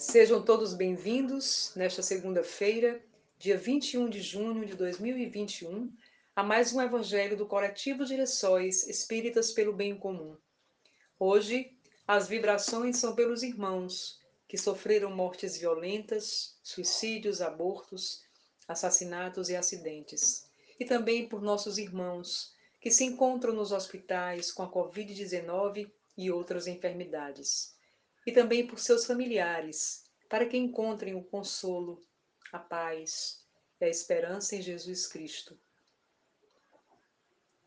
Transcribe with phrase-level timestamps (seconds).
[0.00, 3.04] Sejam todos bem-vindos nesta segunda-feira,
[3.38, 5.92] dia 21 de junho de 2021,
[6.34, 10.38] a mais um Evangelho do Coletivo Direções Espíritas pelo Bem Comum.
[11.18, 11.76] Hoje,
[12.08, 14.18] as vibrações são pelos irmãos
[14.48, 18.22] que sofreram mortes violentas, suicídios, abortos,
[18.66, 20.46] assassinatos e acidentes,
[20.80, 26.66] e também por nossos irmãos que se encontram nos hospitais com a Covid-19 e outras
[26.66, 27.78] enfermidades,
[28.26, 32.04] e também por seus familiares, para que encontrem o consolo,
[32.52, 33.44] a paz
[33.80, 35.58] e a esperança em Jesus Cristo.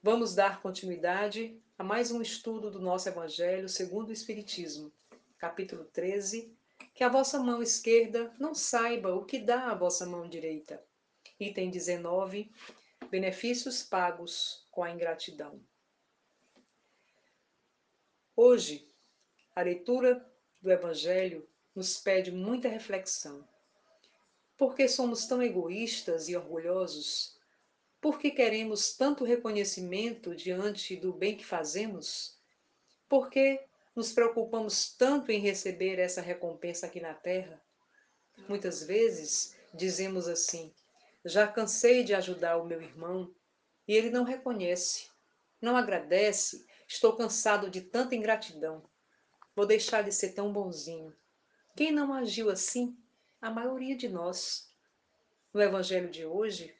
[0.01, 4.91] Vamos dar continuidade a mais um estudo do nosso Evangelho segundo o Espiritismo,
[5.37, 6.53] capítulo 13.
[6.93, 10.83] Que a vossa mão esquerda não saiba o que dá a vossa mão direita.
[11.39, 12.51] Item 19.
[13.09, 15.59] Benefícios pagos com a ingratidão.
[18.35, 18.87] Hoje,
[19.55, 20.29] a leitura
[20.63, 21.45] do Evangelho
[21.75, 23.45] nos pede muita reflexão.
[24.57, 27.37] Por que somos tão egoístas e orgulhosos?
[27.99, 32.39] Por que queremos tanto reconhecimento diante do bem que fazemos?
[33.09, 33.59] Por que
[33.93, 37.61] nos preocupamos tanto em receber essa recompensa aqui na Terra?
[38.47, 40.73] Muitas vezes dizemos assim:
[41.25, 43.35] já cansei de ajudar o meu irmão
[43.85, 45.09] e ele não reconhece,
[45.61, 48.81] não agradece, estou cansado de tanta ingratidão.
[49.55, 51.15] Vou deixar de ser tão bonzinho.
[51.75, 52.97] Quem não agiu assim?
[53.39, 54.71] A maioria de nós.
[55.53, 56.75] No Evangelho de hoje,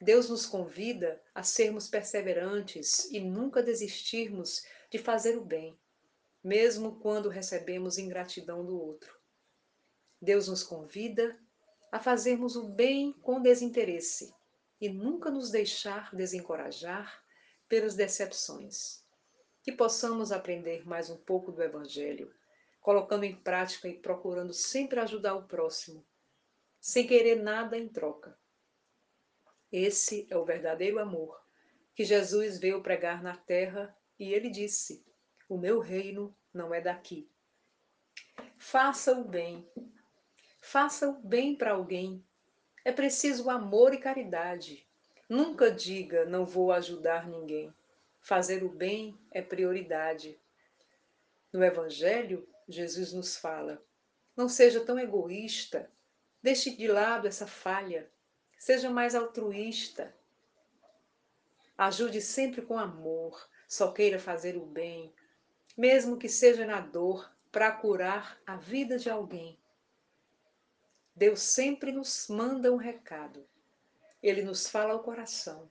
[0.00, 5.78] Deus nos convida a sermos perseverantes e nunca desistirmos de fazer o bem,
[6.44, 9.18] mesmo quando recebemos ingratidão do outro.
[10.20, 11.38] Deus nos convida
[11.90, 14.34] a fazermos o bem com desinteresse
[14.80, 17.24] e nunca nos deixar desencorajar
[17.68, 19.02] pelas decepções.
[19.68, 22.34] Que possamos aprender mais um pouco do Evangelho,
[22.80, 26.02] colocando em prática e procurando sempre ajudar o próximo,
[26.80, 28.34] sem querer nada em troca.
[29.70, 31.38] Esse é o verdadeiro amor
[31.94, 35.04] que Jesus veio pregar na terra e ele disse:
[35.46, 37.30] O meu reino não é daqui.
[38.56, 39.70] Faça o bem.
[40.62, 42.24] Faça o bem para alguém
[42.86, 44.88] é preciso amor e caridade.
[45.28, 47.70] Nunca diga não vou ajudar ninguém.
[48.20, 50.38] Fazer o bem é prioridade.
[51.52, 53.82] No Evangelho, Jesus nos fala:
[54.36, 55.90] não seja tão egoísta,
[56.42, 58.10] deixe de lado essa falha,
[58.58, 60.14] seja mais altruísta.
[61.76, 65.14] Ajude sempre com amor, só queira fazer o bem,
[65.76, 69.58] mesmo que seja na dor, para curar a vida de alguém.
[71.14, 73.44] Deus sempre nos manda um recado.
[74.22, 75.70] Ele nos fala ao coração.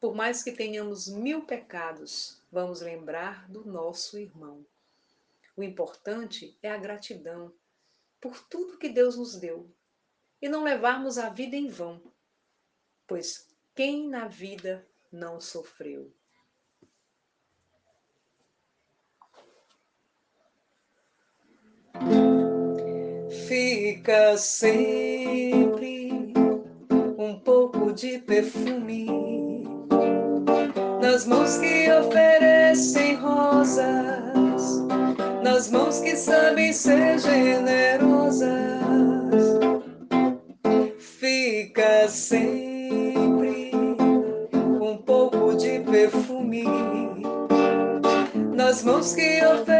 [0.00, 4.64] Por mais que tenhamos mil pecados, vamos lembrar do nosso irmão.
[5.56, 7.52] O importante é a gratidão
[8.20, 9.70] por tudo que Deus nos deu
[10.40, 12.02] e não levarmos a vida em vão,
[13.06, 16.12] pois quem na vida não sofreu?
[23.50, 26.32] fica sempre
[27.18, 29.06] um pouco de perfume
[31.10, 34.86] nas mãos que oferecem rosas,
[35.42, 38.48] nas mãos que sabem ser generosas.
[41.18, 43.72] Fica sempre
[44.80, 46.64] um pouco de perfume
[48.54, 49.79] nas mãos que oferecem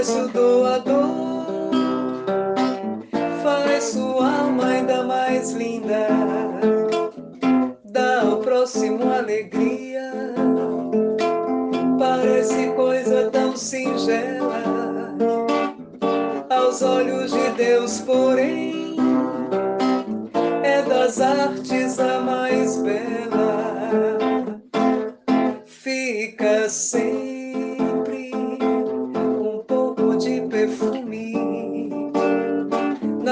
[0.00, 1.46] enriquece o doador,
[3.42, 6.08] faz sua alma ainda mais linda,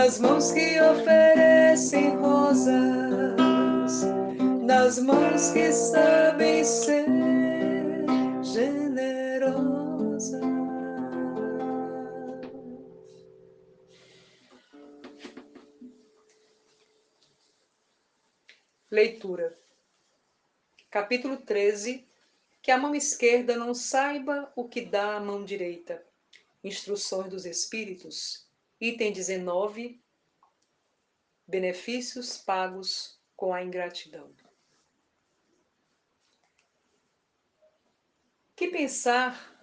[0.09, 2.73] nas mãos que oferecem rosas,
[4.65, 7.05] nas mãos que sabem ser
[8.43, 10.33] generosas.
[18.91, 19.59] Leitura.
[20.91, 22.09] Capítulo 13.
[22.63, 26.03] Que a mão esquerda não saiba o que dá a mão direita.
[26.65, 28.48] Instruções dos Espíritos,
[28.81, 30.01] item 19,
[31.47, 34.33] benefícios pagos com a ingratidão.
[38.55, 39.57] Que pensar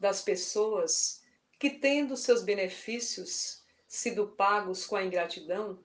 [0.00, 1.22] das pessoas
[1.58, 5.84] que, tendo seus benefícios sido pagos com a ingratidão,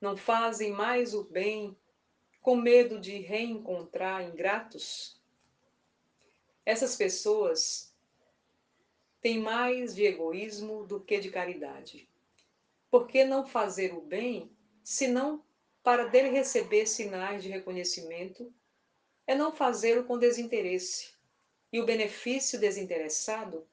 [0.00, 1.76] não fazem mais o bem
[2.40, 5.20] com medo de reencontrar ingratos?
[6.64, 7.91] Essas pessoas
[9.22, 12.08] têm mais de egoísmo do que de caridade.
[12.90, 14.50] Por que não fazer o bem,
[14.82, 15.42] senão
[15.82, 18.52] para dele receber sinais de reconhecimento,
[19.26, 21.12] é não fazê-lo com desinteresse.
[21.72, 23.66] E o benefício desinteressado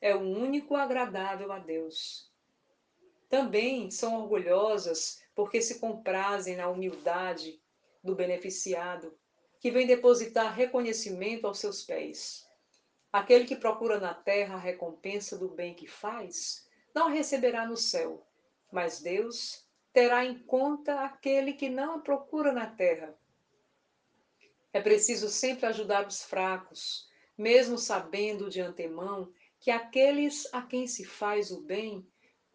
[0.00, 2.30] é o único agradável a Deus.
[3.28, 7.62] Também são orgulhosas porque se comprazem na humildade
[8.02, 9.16] do beneficiado,
[9.60, 12.49] que vem depositar reconhecimento aos seus pés.
[13.12, 17.76] Aquele que procura na terra a recompensa do bem que faz, não a receberá no
[17.76, 18.24] céu,
[18.70, 23.18] mas Deus terá em conta aquele que não a procura na terra.
[24.72, 31.04] É preciso sempre ajudar os fracos, mesmo sabendo de antemão que aqueles a quem se
[31.04, 32.06] faz o bem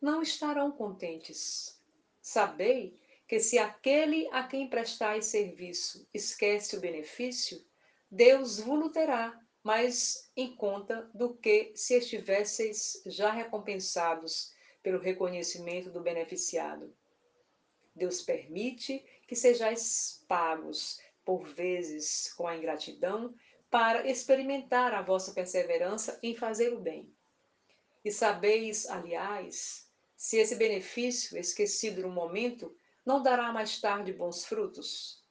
[0.01, 1.81] não estarão contentes.
[2.21, 2.97] Sabei
[3.27, 7.65] que se aquele a quem prestais serviço esquece o benefício,
[8.09, 14.53] Deus vos terá mais em conta do que se estivesseis já recompensados
[14.83, 16.95] pelo reconhecimento do beneficiado.
[17.95, 23.33] Deus permite que sejais pagos, por vezes com a ingratidão,
[23.71, 27.11] para experimentar a vossa perseverança em fazer o bem.
[28.03, 35.25] E sabeis, aliás, se esse benefício, esquecido no momento, não dará mais tarde bons frutos?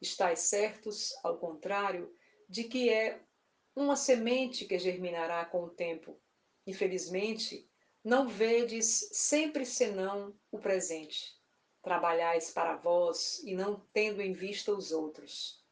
[0.00, 2.16] Estais certos, ao contrário,
[2.48, 3.25] de que é
[3.76, 6.18] uma semente que germinará com o tempo.
[6.66, 7.70] Infelizmente,
[8.02, 11.36] não vedes sempre senão o presente
[11.82, 15.64] trabalhais para vós e não tendo em vista os outros.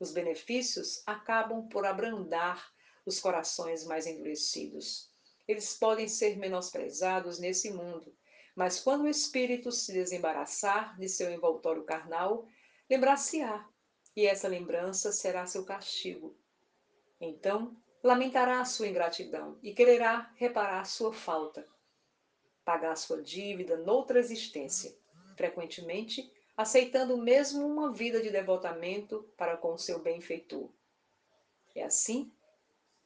[0.00, 2.72] Os benefícios acabam por abrandar
[3.04, 5.10] os corações mais endurecidos.
[5.46, 8.16] Eles podem ser menosprezados nesse mundo,
[8.56, 12.46] mas quando o espírito se desembaraçar de seu envoltório carnal,
[12.88, 13.68] lembrar-se-á,
[14.16, 16.34] e essa lembrança será seu castigo.
[17.20, 21.66] Então, lamentará a sua ingratidão e quererá reparar sua falta,
[22.64, 24.96] pagar sua dívida noutra existência
[25.38, 30.68] frequentemente aceitando mesmo uma vida de devotamento para com o seu benfeitor.
[31.76, 32.32] É assim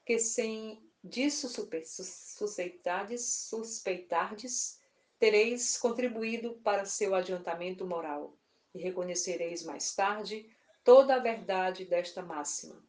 [0.06, 1.46] que, sem disso
[1.84, 4.80] suspeitardes, suspeitardes,
[5.18, 8.38] tereis contribuído para seu adiantamento moral
[8.74, 10.48] e reconhecereis mais tarde
[10.82, 12.82] toda a verdade desta máxima.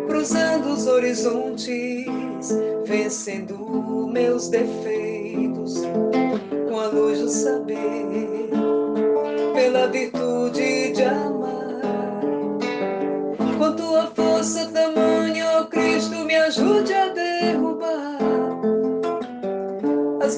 [0.07, 2.49] cruzando os horizontes,
[2.85, 5.75] vencendo meus defeitos,
[6.67, 8.49] com a luz do saber,
[9.53, 10.78] pela virtude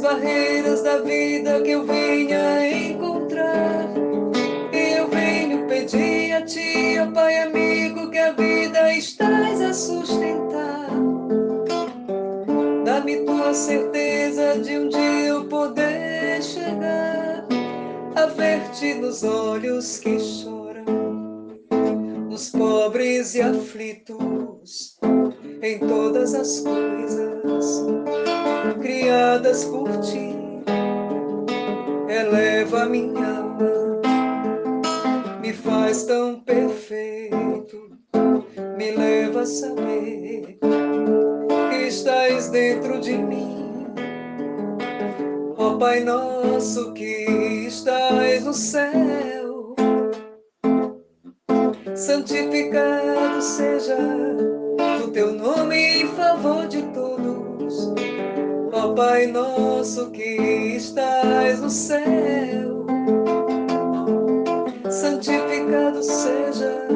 [0.02, 3.92] barreiras da vida que eu vinha encontrar
[5.72, 10.90] Pedi a ti, ó Pai amigo, que a vida estás a sustentar.
[12.86, 17.48] Dá-me tua certeza de um dia eu poder chegar
[18.16, 20.61] a ver-te nos olhos que choram,
[22.42, 24.98] nos pobres e aflitos,
[25.62, 27.84] em todas as coisas
[28.82, 30.36] criadas por ti
[32.10, 34.02] eleva minha alma,
[35.40, 37.92] me faz tão perfeito,
[38.76, 40.58] me leva a saber
[41.70, 43.86] que estás dentro de mim.
[45.58, 49.41] Ó Pai nosso que estás no céu,
[52.02, 53.96] santificado seja
[55.06, 57.94] o teu nome em favor de todos.
[58.74, 62.88] Ó Pai nosso que estás no céu,
[64.90, 66.91] santificado seja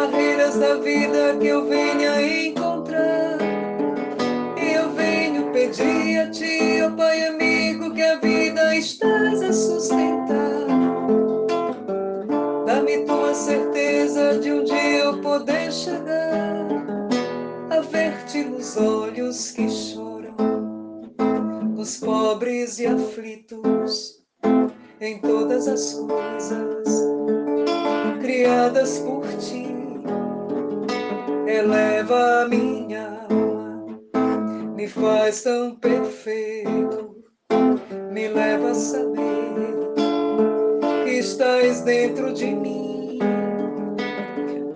[0.00, 3.36] barreiras da vida que eu venha encontrar.
[4.56, 10.66] E eu venho pedir a ti, ó Pai amigo, que a vida estás a sustentar.
[12.66, 16.66] Dá-me tua certeza de um dia eu poder chegar
[17.70, 20.34] a ver-te nos olhos que choram,
[21.76, 24.22] nos pobres e aflitos,
[24.98, 27.10] em todas as coisas
[28.20, 29.69] criadas por ti.
[31.50, 34.00] Eleva a minha alma,
[34.76, 37.24] me faz tão perfeito,
[38.12, 39.74] me leva a saber
[41.04, 43.18] que estás dentro de mim.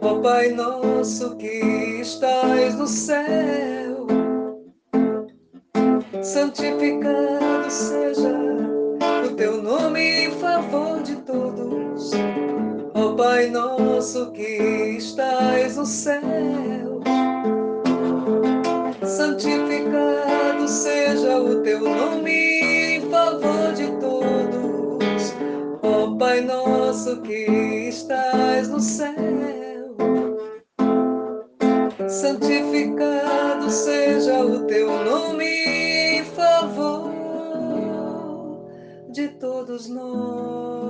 [0.00, 4.08] Ó Pai nosso que estás no céu,
[6.22, 8.36] santificado seja
[9.24, 10.83] o teu nome em favor
[13.34, 17.00] Pai nosso que estás no céu,
[19.04, 25.34] santificado seja o teu nome em favor de todos.
[25.82, 29.96] Ó Pai nosso que estás no céu,
[32.08, 37.10] santificado seja o teu nome em favor
[39.10, 40.83] de todos nós.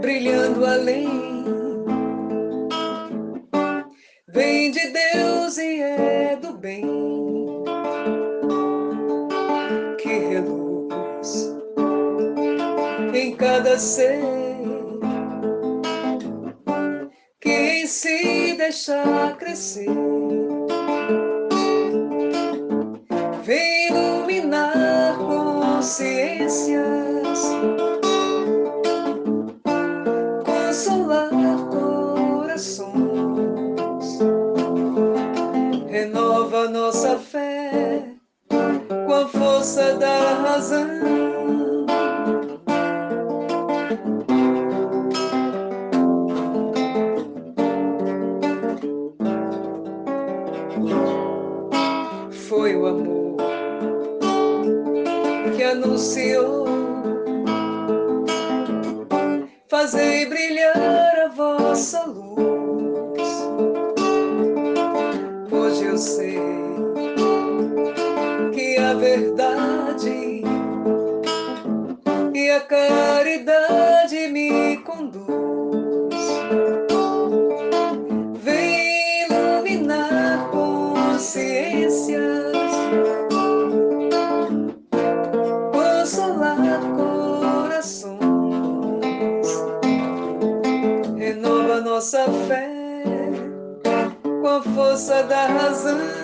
[0.00, 1.29] Brilhando além.
[4.70, 6.84] De Deus e é do bem.
[9.98, 11.56] Que reluz
[13.12, 14.20] em cada ser
[17.40, 19.88] que em si deixa crescer.
[59.80, 63.30] Fazei brilhar a vossa luz.
[65.50, 66.38] Hoje eu sei
[68.52, 70.42] que a verdade
[72.34, 73.59] e a caridade
[95.00, 96.19] a força da razão.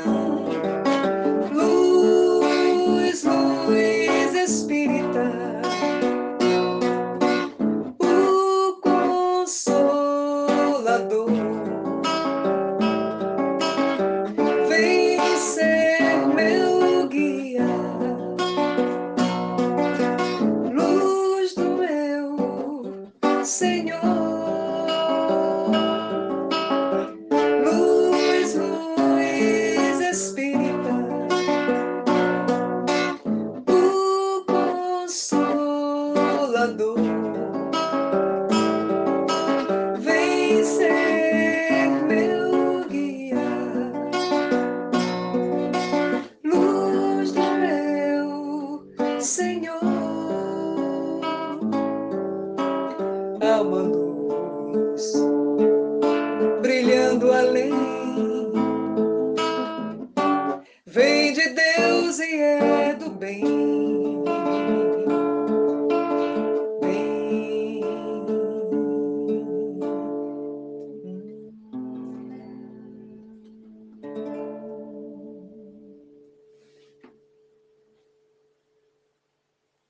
[53.57, 54.06] Amando